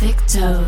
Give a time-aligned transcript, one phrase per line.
[0.00, 0.64] Layfic Tone.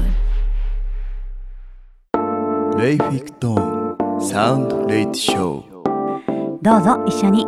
[2.78, 7.46] レイフィクト Tone Sound Late Showどうぞ一緒に。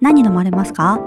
[0.00, 0.98] 何飲まれますか？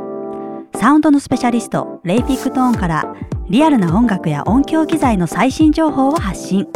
[0.75, 3.15] サウンドのスペシャリスト Layfic Tone から
[3.49, 6.67] リアルな音楽や音響機材の最新情報を発信。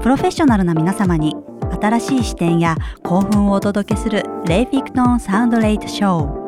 [0.00, 1.36] プロフェッショナルな皆様に
[1.82, 6.39] 新しい視点や興奮をお届けする Layfic Tone Sound Late Show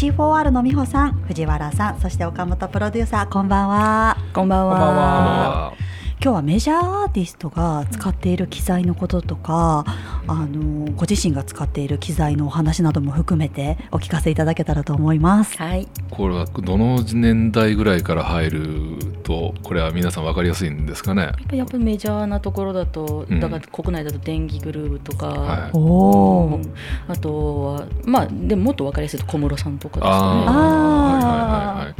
[0.00, 4.16] C4R の美穂さん藤原さんそして岡本プロデューサーこんばんは。
[4.32, 4.72] こんばんは。
[4.72, 5.89] こんばんは
[6.22, 9.86] 今日はメジャーアーティストが使っている機材のこととか、
[10.26, 15.56] あのご自身が使っている機材のお話なども含めてお聞かせいただけたらと思います。
[15.56, 21.22] はい、これはどの年代ぐらいから入るとこれは皆さん分かりやすいんですかね？
[21.22, 23.40] やっぱやっぱメジャーなところだと、うん。
[23.40, 26.74] だから国内だと電気グルーヴとか、はいおうお、ん。
[27.08, 30.44] あとはまあでももっと分かりやすいと小室さんとかですあかね。
[30.48, 31.94] あはいはいはいはい。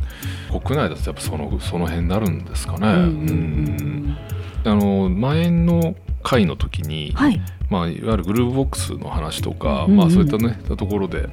[0.61, 3.01] 国内だとやっぱそのその辺になるんですかね、うんうん。
[3.01, 4.10] うん
[4.65, 11.29] あの前の回の時に、はい、まあ、いわゆるグルーブボックスの話とか、うんうんまあ、そういったねところで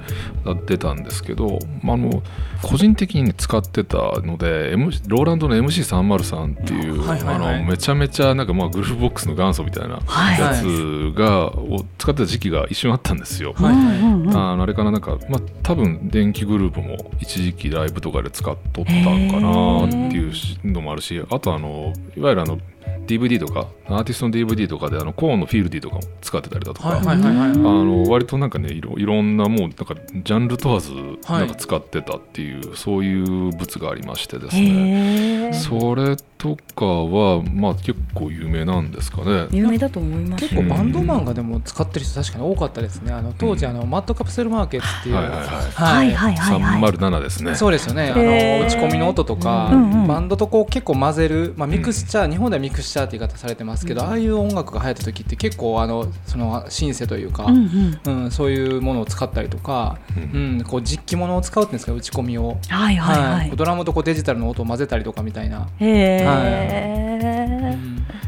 [0.68, 2.22] 出たんですけど、まあ、あの
[2.62, 7.56] 個人的に使ってたので、M、ローランドの MC303 っていう、はいはいはい。
[7.56, 13.54] あのめちゃめちゃなんかまあグルーブボックスの元祖みたいなはいやつが、を使ってた時期が一瞬あったんですよ。
[13.54, 20.34] はいうんうんうんあのあれからなんか、まあ、多分電気グループも一時期ライブとかで使っとったんかなっていう
[20.66, 22.60] のもあるしあとあのいわゆるあの
[23.08, 35.52] DVD とかアーティストの DVD とかであのコーンのフィールディとかも使ってたりだとか、はいはいはいはいあの割となんかねいろいろんなもうなんかジャンル問わずはいなんか使ってたっていう、そういう物がありましてですね。
[35.54, 39.48] それとかはまあ結構有名なんですかね。
[39.52, 40.48] 有名だと思います。
[40.48, 46.92] 結構バンドマンがでも使ってる人確かに多かったですねあの当時あのマッドカプセルマーケットっていうはいはいはいはいはいはいはい。
[46.92, 47.56] 307ですね。
[47.56, 49.70] そうですよねあの打ち込みの音とか、
[50.08, 58.32] バンドとこう結構混ぜる、まあ、ミクスチャー、日本ではミクスチャーって言い方されてますけど、ああいう音楽が流行った時って結構あのそのシンセというか、ううんうん。
[58.32, 61.94] そういうものを使ったりとか、ううんんこう実機ものを使うっていうんですか？
[61.94, 63.52] 打ち込みを、はいはいはい。
[63.56, 65.68] ドラムとこうデジタルの音を混ぜたりとかみたいな。
[65.80, 67.78] へはえ。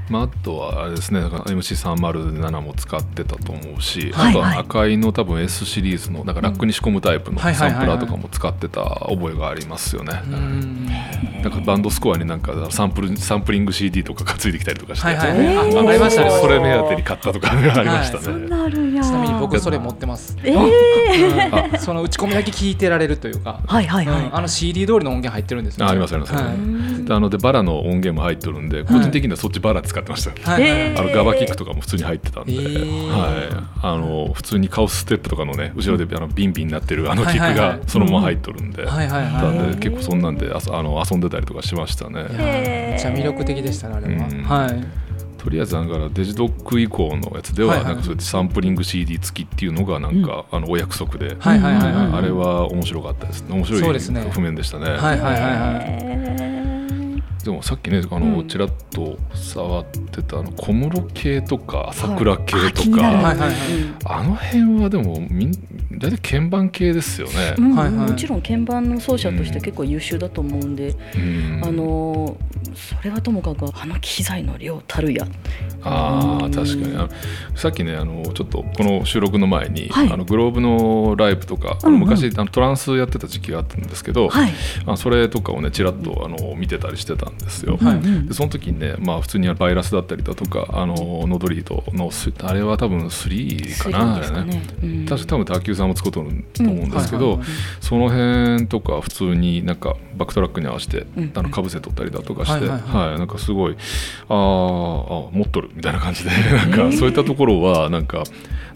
[0.10, 7.88] まあ、あとはあれですねだから MC307 も使ってたと思うし、はいあとは赤いの多分 S シリーズのなんかラックに仕込むタイプのはいはいはいはい。
[7.88, 10.22] サンプラーとかも使ってた覚えがありますよね。
[10.26, 10.86] うん。
[11.42, 16.60] なんかバンドスコアになんかサンプルサンプリング CD とかがついてきたりとかして、はいはいえーあありましたねそれ。
[16.60, 18.50] 目当てに買ったとか ありましたそんね。
[18.50, 19.04] なあるんや。
[19.04, 20.38] ちなみに僕それ持ってます。
[20.44, 21.70] ええ。
[21.72, 21.80] うん。
[21.80, 24.26] その打ち込みだけ聞いてられるというか、はいはいはい。
[24.26, 24.36] うん。
[24.36, 27.06] あの CD 通りの音源入ってるんですよ、あありますあります、はい。
[27.06, 33.08] であのでバラの音源も入ってるんで個人的にはそっちバラ使ってました、はいえーあのガバキックとかも普通に入ってたんで、えー。
[33.08, 39.58] はい、あの普通にカオスステップとかのね後ろであのビンビンになってるあのキックがそのまま入っとるんで、はいはいはい。
[39.58, 42.24] なんで結構そんなんであそあの遊んでたりとかしましたね。
[42.30, 44.44] めっちゃ魅力的でしたねあれは、うん。
[44.44, 45.10] はい。
[45.40, 53.44] とりあえずだからデジドック以降のやつでは、なんかそうやってサンプリング CD 付きっていうのがなんか、あのお約束で、はいはいはいはい、あれは面白かったです。
[53.44, 54.22] ね面白いそうですね。
[54.32, 54.90] 譜面でしたね。
[54.90, 55.42] はいはいはい
[56.40, 56.49] はい
[57.44, 58.48] でもさっきねあの、うん。
[58.48, 63.52] ちらっと触ってたあの小室系とか桜系とか、はいはいはい。
[64.06, 65.52] あの辺はでもみん
[65.98, 67.56] 大体鍵盤系ですよね。
[67.58, 68.10] うんはいはい。
[68.12, 71.62] もちろん鍵盤の奏者として結構優秀だと思うんで、うん。
[71.64, 72.38] あの
[72.76, 75.26] それはともかくあの機材の量たるや。
[75.82, 76.96] あー確かに。
[76.96, 77.10] あの
[77.56, 80.12] さっきねあのちょっとこの収録の前に、はい。
[80.12, 82.00] あのグローブのライブとか、うんうん。
[82.02, 84.52] 昔あのトランスやってた時期があったんですけど、はい。
[84.86, 87.78] あそれとかをねちらっとあの見てたりしてたんですよ。
[87.78, 87.96] はい。
[87.96, 94.62] うんでその時にね、まあ、普通にバイラスだったりだとかあのノードリードのスあれは多分3かなあれね。
[94.84, 95.06] うん。
[95.06, 97.40] 確か多分卓球さんも使うと思うんですけど、
[97.82, 101.32] その辺とか普通になんかバックトラックに合わせて、うん。
[101.36, 103.10] あのかぶせ取ったりだとかして、ははいい。
[103.12, 103.20] はい。
[103.20, 103.76] なんかすごい
[104.28, 108.24] あーあ持っとるみたいな感じで なんかそういったところはなんか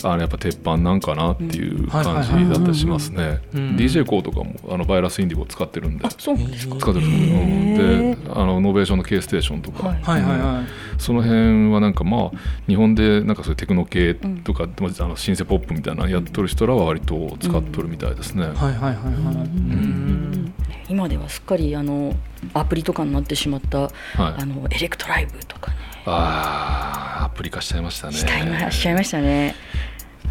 [0.03, 3.39] あのやっぱ鉄板なんかなっていう感じだったりしますね。
[3.53, 3.75] うん。
[3.75, 6.05] DJ コーとかもあの Virus Indigo 使ってるんで。
[6.05, 6.09] あ。
[6.17, 6.75] そうなんですか。
[6.77, 7.97] 使ってるんでう。
[7.97, 10.01] んであのノーベーションの K ステーションとか、はい。
[10.01, 11.01] はいはいはい。
[11.01, 12.37] その辺はなんかまあ
[12.67, 18.43] 日本でなんかそういうテクノ系とか、まああのシンセポップみたいなのやっとる人らは割と使っとるみたいですね。
[18.43, 19.35] はいはいはいはい。
[19.35, 20.53] うん。
[20.89, 22.15] 今ではすっかりあの
[22.53, 23.91] アプリとかになってしまった、はい。
[24.17, 25.77] あの Electribe とかね。
[26.05, 28.13] あーアプリ化しちゃいましたね。
[28.13, 29.55] しちゃいましちゃいましたね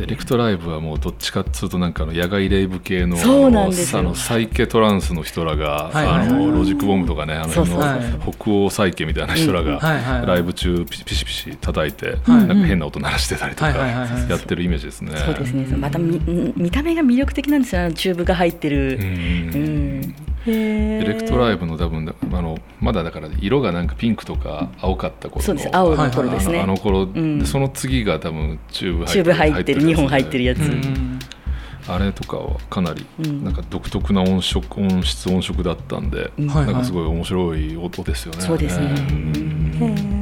[0.01, 7.89] Electribe はもうどっちかっつうとなんかあの野外レイブ系のあのサイケトランスの人らが、あの Logic Bomb とかねあのそうそうそ
[8.31, 8.35] う。
[8.35, 9.79] 北欧サイケみたいな人らが、
[10.27, 12.47] ライブ中ピシピシピシ叩いて、はい。
[12.47, 15.17] なんか変な音鳴らしてたりとかやってるイメージですね。
[15.17, 15.67] そうですね。
[15.77, 16.21] また見
[16.57, 18.99] 見た目が魅力的なんですよチューブが入ってる。
[18.99, 20.15] う、ん
[21.13, 27.39] Electribe の多分あのまだだから色がなんかピンクとか青かった頃のそうです青の頃ですね、あの頃、ん。
[27.39, 31.19] でその次が多分チューブチューブ入ってる2本入ってるやつ、うん。
[31.89, 33.45] あれとかはかなりうん。
[33.45, 36.49] なんか独特な音色音質音色だったんで、うん。
[36.49, 38.41] はいなんかすごい面白い音ですよね。
[38.41, 38.87] そうですね。
[38.87, 40.22] ん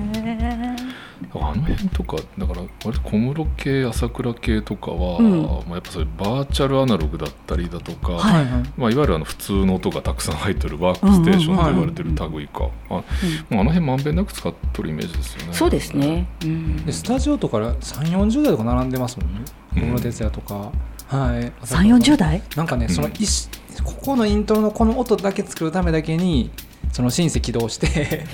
[1.34, 5.42] あの辺とかだから割と小室系朝倉系とかは、うん。
[5.42, 8.62] まあ、やっぱそれバーチャルアナログだったりだとか、はいはい。
[8.76, 13.04] まあ、いわゆるあの普通の音がたくさん入ってるワークステーションと言われてる類か、あもう
[13.52, 15.52] あの辺まんべんなく使っとるイメージですよね。
[15.52, 16.84] そうですね、うん。
[16.84, 17.74] でスタジオとか3
[18.12, 19.40] 4 0代とか並んでますもんね。
[19.74, 21.44] 小室哲哉とか、はい。
[21.44, 23.48] 3 4 0代なんかね、うんその一
[23.84, 26.50] ここのイントロのこの音だけ作るためだけに
[26.92, 28.26] そのシンセ起動して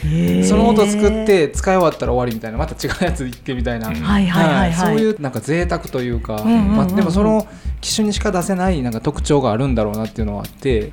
[0.42, 3.94] その音作って使い終わったら終わりみたいなまた違うやつ行ってみたいな、うん。
[3.94, 4.94] はいはいはいはい。
[4.94, 7.46] そういうなんか贅沢というか、まあ、でもその
[7.80, 10.90] 機種にしか出せないなんか特徴があるんだろうなっていうのはあって、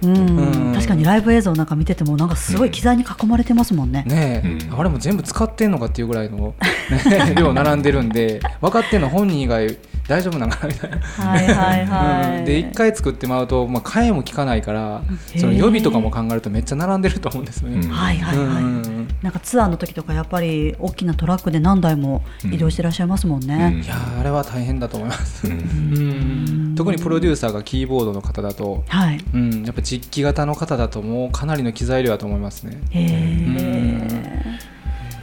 [0.74, 4.04] 確かにライブ映像なんか見ててもなんかすごい機材に囲まれてますもんね。
[4.08, 4.80] ねえ、うん。
[4.80, 6.54] あれも全部使ってんのかっていうぐらいの、
[6.92, 9.78] ね、量並んでるんで分かってんの本人以外
[10.08, 10.98] 大丈夫なんかなみたいな。
[10.98, 12.40] はいはいはい。
[12.40, 15.02] うんで1回作ってまうと、まあ、替えも効かないから
[15.38, 17.78] その予備とかも考えるとめっちゃ並んでると思うんですよね。
[17.78, 18.64] うんはいはいはい。
[18.64, 23.82] うんなんかツアーの時とかやっぱり大きなトラックで何台も移動してらっしゃいますもんね。
[23.84, 29.24] いやーあれは大変だと思います、うんうん特にプロデューサーがキーボードの方だと、はい。
[29.34, 32.82] うん、やっぱ実機型の方だともうかなりの機材量だと思いますね。
[32.90, 34.73] へえ。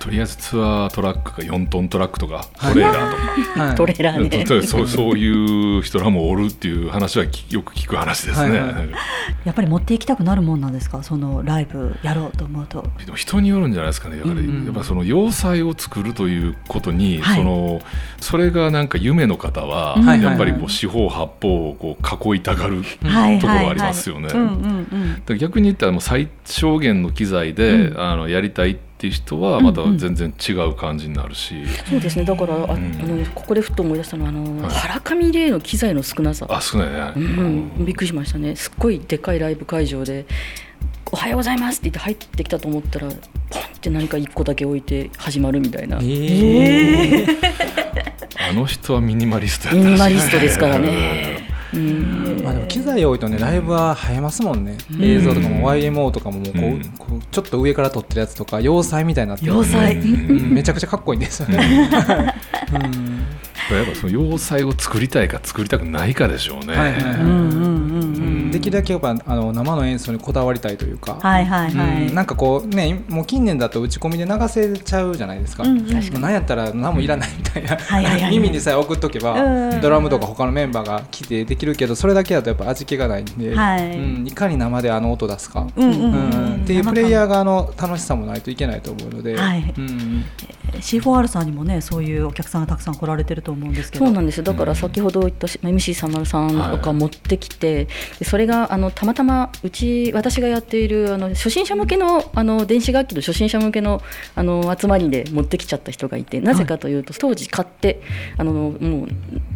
[0.00, 3.16] とりあえずツアートラックが4トントラックとかはいトレーラーと
[3.54, 3.74] か、はい。
[3.76, 4.46] トレーラーね。
[4.46, 8.58] そうそう そういう人らもおるっていう話はきよく聞く話ですね。
[8.58, 8.88] はいはい。
[9.44, 11.02] やっぱり持っていきたくなるもんなんですか？
[11.02, 12.82] そのライブやろうと思うと。
[13.04, 14.16] でも人によるんじゃないですかね。
[14.16, 14.64] だから、うんうん。
[14.64, 17.36] やっぱその要塞を作るということに、はい。
[17.36, 17.82] その
[18.20, 20.20] それがなんか夢の方は、うん。
[20.22, 21.98] やっぱりこう四方八方をこ
[22.30, 24.30] う囲いたがるはいところありますよね。
[24.32, 28.00] うんうん逆に言ったらもう最小限の機材で、うん。
[28.00, 32.24] あのやりたいっていう人はまた全然違う感じになるし、そうですね。
[32.24, 32.62] だからあ、ん。
[32.70, 34.74] あのここでふっと思い出したのはあの、はい。
[34.74, 36.46] 原上玲の機材の少なさ。
[36.48, 37.20] あ少ないね、う
[37.80, 38.56] ん、びっくりしましたね。
[38.56, 40.26] すっごいでかいライブ会場で
[41.12, 43.16] 「おはようございます」って言って入ってきたと思ったらポンっ
[43.80, 47.26] て何か1個だけ置いて始まるみたいな、え
[48.50, 51.29] あの人はミニマリストやったらしいミニマリストですからね。
[51.74, 52.42] うん。
[52.42, 55.04] まあ、でも機材多いとねライブは映えますもんね、うん。
[55.04, 56.84] 映像とかも YMO とかももうこう、うん。
[56.98, 59.52] こうちょっと上から撮ってるやつとか要塞みたいになってる。
[59.52, 59.96] 要塞。
[59.96, 60.54] うん。
[60.54, 61.94] めちゃくちゃかっこいいんですよね。
[62.72, 63.26] うん。
[63.76, 66.76] やっぱその要塞を作りたいか作りたくないかでしょうね。
[66.76, 68.09] はいはいはい
[68.60, 72.06] きるだけやっぱあの生の演奏にこだわりたいというか、はいはいはい。
[72.08, 72.14] うん。
[72.14, 75.78] なんかこうねもう近年だと打ち込みで流せちゃうじゃないですか、うん。
[75.78, 78.30] うんもうなんやったら何もいらないみたいな、はいはいはい。
[78.30, 79.80] 耳にさえ送っとけば、うん。
[79.80, 83.96] ドラムとか他のメンバーが来てできるけどそれだけだとやっぱ味気がないんで、はい。
[83.96, 86.62] うん、いかに生であの音出すか、うんうんうんうん。
[86.62, 89.74] っていうプレイヤー側の楽しさもないといけないと思うので、はい。
[89.76, 90.24] うん、
[90.74, 94.06] C4R さんにもねそういうお客さんがたくさん来られてると思うんですけど。
[94.06, 94.44] そうなんですよ。
[94.44, 104.02] だから先ほど言った MC303 さんとか持ってきて、でそれがあのたまたまうち私がやっているあの初心者向けのあの電子楽器の初心者向けの
[104.34, 108.02] あの集まりで持ってきちゃった人がいてなぜかというと、当時買って
[108.36, 109.08] あのもう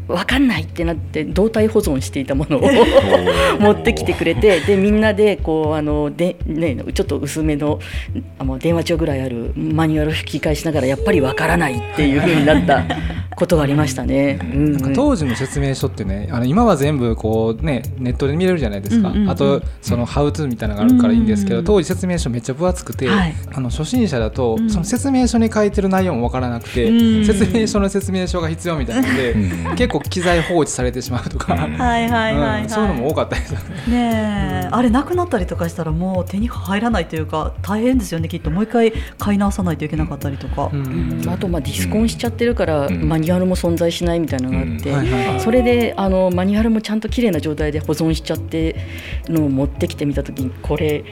[0.06, 2.70] 分かんないってなって動体保存していたものを
[3.58, 7.80] 持ってきてくれてでみんなでこうあので、ね、ちょっと薄めの
[8.38, 12.84] あの電話帳ぐらいあるマニュアルを吹き返しながらやっぱり分からないっていう風になった
[13.36, 14.38] ことがありましたね。
[14.42, 14.72] うん。
[14.72, 23.34] なんか当時の説明書ってねあの今は全部こう、ね、ネットで見れるじゃないですか、うんうんうんあとその「ハウツーみたいなのがあるからいいんですけど、うんうん当時説明書めっちゃ分厚くて、はい。
[23.52, 24.70] あの初心者だと、うん。
[24.70, 27.24] その説明書に書いてる内容も分からなくて、うん。
[27.24, 29.76] 説明書の説明書が必要みたいなので、うん。
[29.76, 33.64] 結構機材放置されてしまうとか、う んはいはいはいそういうのも多かったですよね。
[33.88, 38.50] ねえ、あれなくなったりとかしたらもう手に入らないというか大変ですよねきっと。
[38.50, 40.70] もう一回買い直さないといけなかったりとか。
[40.72, 41.20] うん。
[41.22, 41.28] うん。
[41.28, 43.08] あとまあディスコンしちゃってるから、うん。
[43.08, 44.96] マニュアルも存在しないみたいなのがあって、うん。
[44.96, 45.40] はいはいはい。
[45.40, 48.76] それであのマニュアルもちゃんと綺麗な状態で保存しちゃって
[49.28, 51.04] のを持ってきてみた時にこれ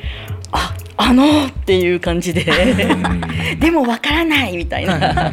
[0.53, 2.45] ああのーっていう感じで
[3.59, 5.33] でもわからないみたいな。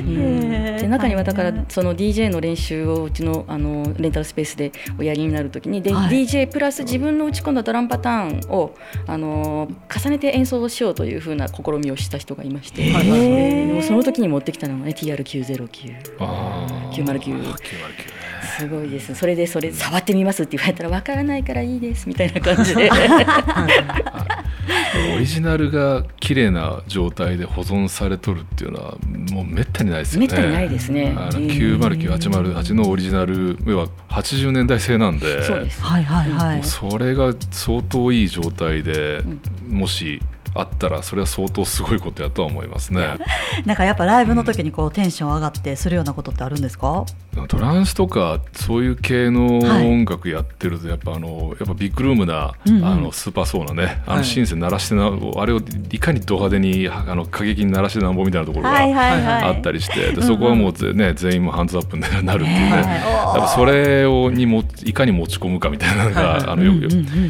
[0.00, 6.24] うんで中にはだからその DJ の練習をうちのあのレンタルスペースでおやりになるときにで、はい。
[6.24, 8.74] DJ プラス自分の打ち込んだドラムパターンを
[9.06, 13.66] あの重ねて演奏しようというふうな試みをした人がいまして、へー。
[13.68, 16.16] でもその時に持ってきたのが、ね、TR909。
[16.18, 17.04] あー。
[17.04, 18.19] 909 909ね
[18.60, 19.14] すごいです。
[19.14, 22.90] それでそれ触ってみますって言われたらわからないからいいですみたいな感じで。
[25.16, 28.98] オリジナルが綺麗な状態で保存されとるっていうのは
[29.32, 30.26] もうめったにないですよね。
[30.26, 31.14] めったにないですね。
[31.16, 31.46] あのうん。
[31.46, 35.42] 909808のオリジナル要は80年代製なんで。
[35.44, 35.82] そうです。
[35.82, 36.64] はいはいはい。
[36.64, 39.22] それが相当いい状態で、
[39.68, 40.20] もし
[40.54, 43.16] あったらそれは相当すごいことやとは思いますね。
[43.64, 47.04] なんかやっぱライブの時にこうテンション上がってするようなことってあるんですか？
[47.48, 52.84] トランスとかそういう系のはい音楽やってるとやっぱあのやっぱビッグルームな、うんうん。
[52.84, 58.76] あのスーパーソーなねあはいのシンセ鳴らしてなあれをいかにド派手にあの過激に鳴らしてなんぼみたいなところが
[59.46, 62.82] あったりして、でそこはもうぜ、ね、全員もハンズアップになるっていうね、はい
[63.30, 66.48] やっぱそれをにもいかに持ち込むかみたいなのが、はいはい。
[66.50, 66.72] あのよ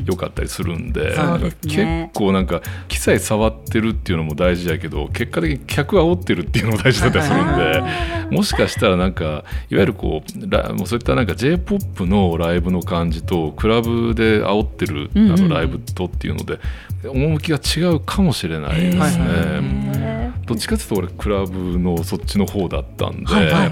[0.07, 1.15] よかったりするんで、
[1.63, 16.59] 結構なんか機材触ってるっていうのも大事だけど結果的に客煽ってるっていうのも大事だったりするんで、もしかしたらなんかいわゆるこうラもうそういったなんか j p o p のライブの感じとクラブで煽ってるあうんうんのライブとっていうので
[17.05, 20.10] 趣が違うかもしれないですね。
[20.51, 23.71] どっちかっていうと俺クラブのそっちの方だったんで、はいはいはい。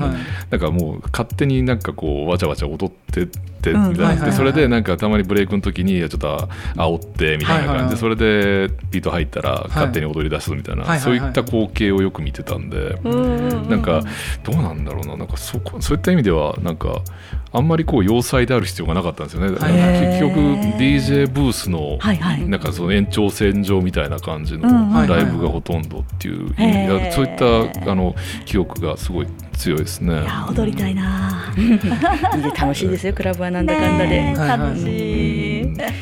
[0.51, 3.75] なんかもう勝手になんかこうわちゃわちゃ踊ってって
[4.33, 7.69] それでなんかたまにブレイクの時にちょっと煽ってみたいな。
[7.79, 14.03] 感じで、それでビート入ったら勝手に踊り出すみたいな、そういった光景をよく見てたんで、なんか
[14.43, 15.17] どうなんだろうな。
[15.17, 17.03] なんかそこそういった意味ではなんか
[17.59, 19.49] あんまりこう要塞である必要がなかったんですよね。
[19.59, 19.73] はい。
[19.73, 20.39] 結局
[20.79, 22.49] DJ ブースのはいはい。
[22.49, 26.55] なんかその延長線上みたいな感じのうんうんライブがほとんどっていう、
[27.13, 30.13] そういったあの記憶がすごい強いですね。
[30.15, 31.53] いや踊りたいな、
[32.57, 35.95] 楽しいですよクラブはなんだかんだで、楽しい、ね。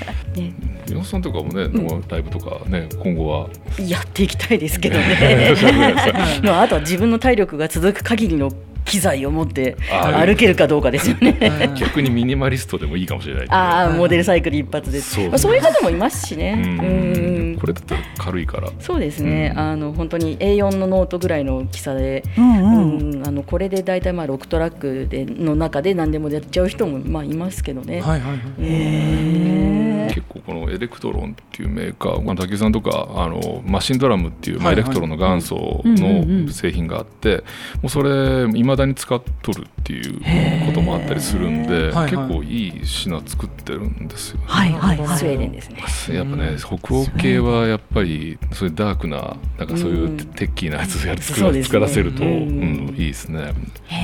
[0.87, 1.69] 宮本さんとかもね、
[2.09, 3.49] ライブとかね今後は。
[3.79, 5.55] やっていきたいですけどね。
[6.45, 8.53] まああとは自分の体力が続く限りの
[8.87, 11.37] 機材を持ってあ歩けるかどうかですよね。
[11.79, 13.47] 逆にミニマリストでもいいかもしれない。
[13.51, 15.01] ああモデルサイクル一発で。
[15.01, 15.29] そう。
[15.29, 16.55] まあ、そういう方もいますしね。
[16.57, 17.53] ううん。
[17.55, 18.69] んこれだったら軽いから。
[18.79, 19.61] そうですね、うん。
[19.61, 23.21] あの本当に A4 のノートぐらいの大きさで、うんううん。
[23.23, 28.01] んあのこれで大体まあ6トラックでの中で何でもやっちゃう人もまあいますけどね。
[28.01, 28.39] はいはいはい。
[28.61, 37.45] へ結構この Elektron っていうメーカー、まあ、竹井さんとかあの Machinedrum っていう、まあ、 Elektron の元祖の製品があって、
[37.83, 44.45] もうそれいまだに使っとるっていうこともあったりするんで、結構いい品作ってるんですよね。
[44.47, 45.19] はいはいはい。
[45.19, 46.17] スウェーデンですね。
[46.17, 50.17] やっぱね、北欧系はやっぱりそういうダークななんかそういううん。
[50.17, 51.41] techy なやつをやる作
[51.79, 52.87] ら,、せると、ううん。
[52.87, 53.53] んいいですね。
[53.87, 53.95] へ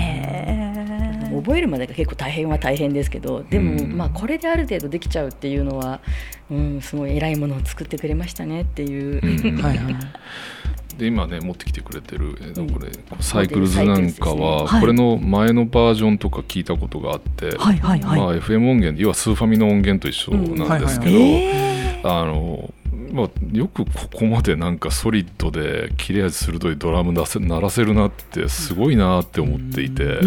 [0.59, 0.62] え
[1.41, 6.01] 覚えるまでが結構大変は大変ですけどでも、うんまあこれである程度できちゃうっていうのは、
[6.51, 9.63] うん、すごい偉いものを作ってくれましたねっていう、うん。
[9.63, 9.97] はいはい。
[10.99, 14.81] で今ね持ってきてくれてる、えーうんこれサイクルズなんかは、はい。
[14.81, 22.73] これの前のバージョンとか聞いたことがあって、はいはいはい、まあ、FM 音源で要はスーファミの音源と一緒なんですけど、えあの
[23.13, 30.19] まあ、よくここまでなんかソリッドで切れ味鋭いドラム出せ鳴らせるなってすごいなって思っていて、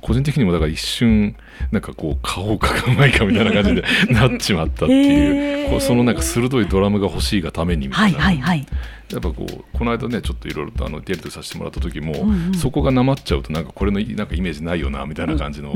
[0.00, 1.36] 個人的にもだから一瞬
[1.70, 8.20] なんかこう買おうか買うまいかみたいな感じでなっちまったっていうこうそのなんか鋭いドラムが欲しいがためにみたはいいな。
[8.20, 8.66] はいはい。
[9.12, 12.54] やっぱこうこの間ねちょっといろいろとあのディレクトさせてもらった時も、うんうん。
[12.54, 15.70] そこがなまっちゃうとなんかこれのなんかイメージないよなみたいな感じの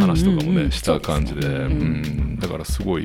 [0.00, 3.04] 話とかもうんねした感じで、うんだからすごい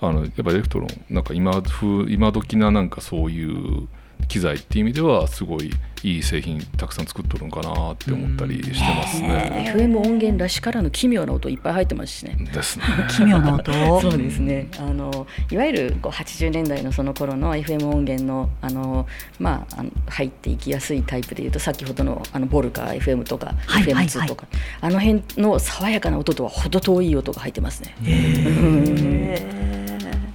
[0.00, 3.88] あのやっぱエレクトロンなんか今風今時ななんかそういう
[4.28, 5.70] 機材っていう意味ではすごい
[6.04, 9.72] いい製品たくさん作っとるのかなって思ったりしてますね。
[9.74, 12.36] FM 音源らしからぬ奇妙な音いっぱい入ってますしね。
[12.52, 12.84] ですね。
[13.10, 19.06] 奇妙な音そうですねあのいわゆるこう80年代のその頃の FM 音源のあの、
[19.38, 24.46] まあ、あの入っていきやすいタイプでいうと先ほどのあのボルカ FM とかはいはいはい FM2 とか、
[24.80, 29.81] あの辺の爽やかな音とは程遠い音が入ってますね。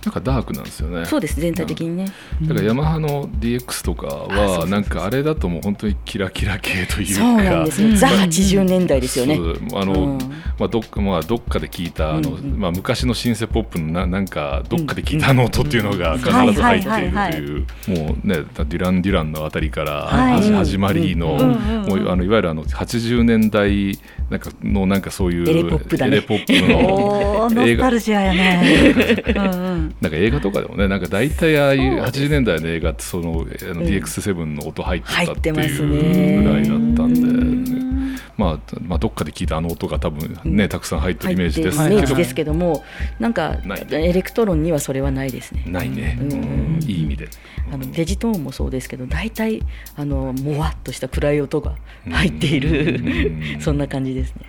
[0.08, 1.06] なんかダークなんですよね。
[1.06, 2.06] そうです全体的にね。
[2.44, 7.14] だからヤマハの DX とかはなんかあれだともう本当にキラキラ系というか。
[7.14, 7.90] そうなんですよ。
[7.90, 7.96] うん。
[7.98, 9.38] ザ80年代ですよね。
[9.74, 10.18] あの、うん。
[10.58, 12.58] まあどっかまあどっかで聞いたあの、うんうん。
[12.58, 20.34] まあ昔のシンセポップのななんかどっかで聞いたあの音っていうのが必ず入っているというもうねデュランデュランのあたりからはい。
[20.42, 24.00] 始始まりの、もうあのいわゆるあの80年代
[24.30, 26.18] なんかのなんかそういうエレポップだね。
[26.18, 28.94] エレポップのおーノスタルジアやね。
[29.36, 33.48] うんうんなんか映画とかでもねなんか大体ああいう80年代の映画ってそのあのうん
[33.88, 35.64] DX7 の音入ってたっていね。
[35.64, 37.88] うぐらいだったんで、
[38.38, 42.84] まあ、まあどっかで聞いたあの音が多分ね、たくさん入ってるイメージですイメージですけども、
[43.20, 43.88] なんかない。
[43.90, 45.64] エレクトロンにはそれはないですね。
[45.66, 46.18] ないね、
[46.86, 47.30] いい意味で。
[47.72, 49.62] あのデジトーンもそうですけど大体
[49.98, 51.76] あのもわっとした暗い音が
[52.10, 52.96] 入っている、
[53.56, 53.60] うん。
[53.62, 54.44] そんな感じですね。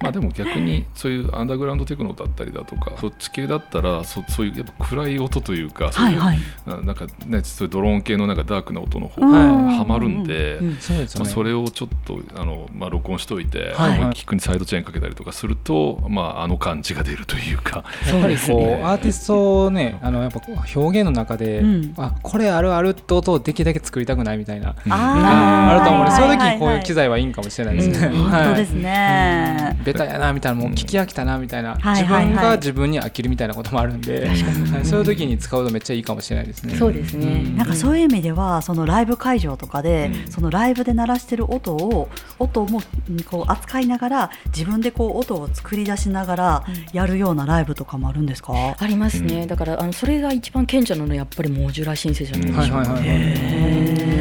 [0.00, 10.58] まあでも逆にそういうアンダーグラウンドテクノだったりだとかそっち系だったらそそういうやっぱ暗い音というかそういう、はいななんかねそういうドローン系のなんかダークな音の方うんがハマるんで。
[10.80, 11.30] そうですよね。
[11.30, 13.98] それをちょっとあの、まあ、録音しといて、はい。
[13.98, 21.94] まあキックにサイドチェーンかけたりとかすると、まあ、あの感じが出るというか、やっぱりこう、アーティストをねあのやっぱこう表現の中で、うん。
[21.96, 26.02] あこれあるあるって音をできるだけ作りたくないみたいな、うんあると思う。
[26.02, 26.54] んで、そういう時はい。
[26.54, 28.06] にこういう機材はいいんかもしれないですね。
[28.06, 28.30] うん。
[28.30, 28.72] 本当です
[29.08, 29.80] はいね。
[29.84, 34.38] ベタやなみたいなもう聞き飽きたなみたいな、はい自分が自分に飽きるみたいなこともあるんで、はい
[34.84, 36.74] そういう時に使うとめっちゃいいかもしれないですね。
[36.76, 37.42] そうですね。
[37.56, 40.32] なんかそういう意味ではそのライブ会場とかで、うん。
[40.32, 49.48] そのライブで鳴らしてる音を音もうんこう扱いながら自分でこう音を作り出しながらやるようなライブとかもあるんですか、ありますね、うん。
[49.48, 53.08] だからあのそれが一番顕著なのはやっぱりモジュラーシンセじゃないでしょうか、はいはいはい。
[53.08, 54.17] へー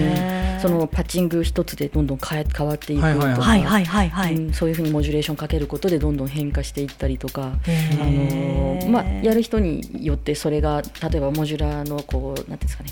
[0.59, 3.63] そのパッチング一つでどんどん変え変わっていくとか、はいはいはい。
[3.63, 12.89] はいはいはい、うんそういうふうにモジュレーションかけることでどんどん変化していったりとか、へあーのまあ、やる人によってそれが例えばモジュラーのこうなんていうんですかね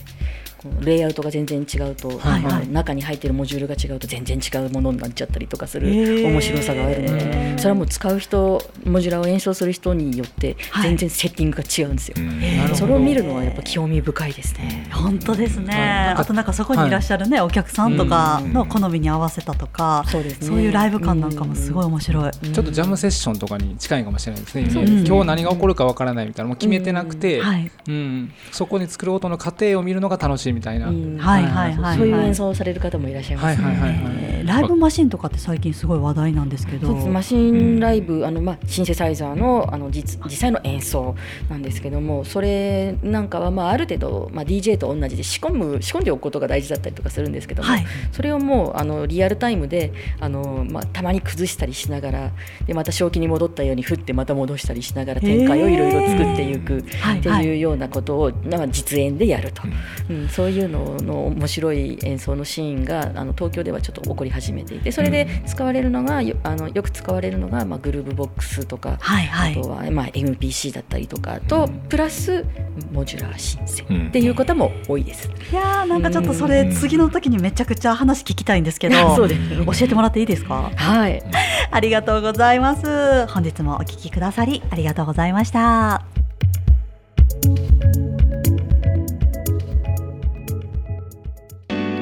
[0.81, 2.43] レイアウトが全然違うと、はい。
[2.43, 5.87] はい中に入ってるモジュールが違うと全然違うものになっちゃったりとかする
[6.25, 10.89] 面白さがあるのでそれはもう使う人モジュラーを演奏する人によってはい。
[10.89, 12.15] 全然セッティングが違うんですよ。
[12.17, 12.39] うん。
[12.39, 12.75] なるほど。
[12.75, 14.87] それを見るのはやっぱ興味深いですね。
[14.91, 15.79] 本当ですね、は
[16.11, 16.21] い。
[16.21, 20.47] あとなんかそこにいらっしゃるね、お客さんとかの好みに合わせたとか、そうですね。
[20.47, 24.69] そういうライブ感なんかもすごい面白い、ちょっとジャムセッションとかに近いかもしれないですね。
[24.69, 25.03] そうですね。
[25.07, 27.71] 今日何が起こるかわからないみたいなもう決めてなくて、はい。
[27.87, 28.31] うん。
[28.51, 30.89] そこに作る音の過程を見るのが楽しいみたいな。
[30.89, 31.17] うん。
[31.17, 33.61] はいはいはいそういう演奏をされる方もいらっしゃいます。
[33.61, 33.67] ね。
[33.67, 34.15] はいはいはいはい。
[34.17, 36.93] えーライブマシンとかって最近すごい話題なんですけど。
[37.07, 41.15] マシンライブ、あのまあ、シンセサイザーのあの実実際の演奏
[41.49, 47.85] なんですけどもそれなんかは、まあ、ある程度、まあ、DJ と同じで仕込む仕込んでおくことが大事だったりとかするんですけども、はい。
[48.11, 52.31] それをもうあのリアルタイムであの、まあ、たまに崩したりしながら
[52.67, 57.19] でまた正気に戻ったように振ってまた戻したりしながら展開をいろいろ作っていくはい。
[57.19, 59.63] っていうようなことを、まあ、実演でやると、
[60.09, 69.53] うん、そういうのの面白い演奏のシーンがあの東京ではちょっと起こり始めていてそれで使われるのがよあのよく使われるのが、まあ、グルーブボックスとか、はいはい。
[69.53, 72.45] あとは、まあ、MPC だったりとかと、プラス
[72.93, 74.07] モジュラーシンセうん。
[74.09, 75.31] っていう方も多いです。
[75.51, 79.65] いやーなんかちょっとそれ次の時にめちゃくちゃ話聞きたいんですけど そうですね。
[79.65, 80.69] 教えてもらっていいですか？
[80.75, 81.23] はい。
[81.71, 83.25] ありがとうございます。
[83.33, 86.05] 本日もお聞きくださりありがとうございました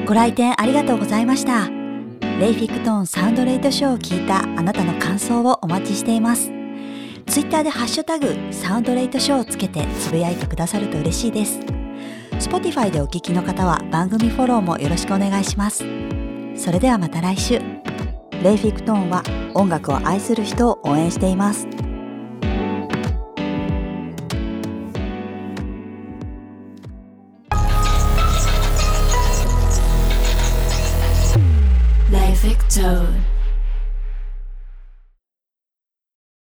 [0.06, 1.70] ご来店ありがとうございました。
[2.38, 6.52] レイフィクトーンサウンドレイトショーを聞いたあなたの感想をお待ちしています。
[7.26, 11.58] ツイッターでハッシュタグサウンドレイトショーをつけてつぶやいてくださると嬉しいです。
[12.32, 15.86] Spotify でお聞きの方は番組フォローもよろしくお願いします。
[16.54, 17.62] それではまた来週。
[18.42, 19.22] レイフィクトーンは
[19.54, 21.66] 音楽を愛する人を応援しています。
[32.84, 33.33] Toad.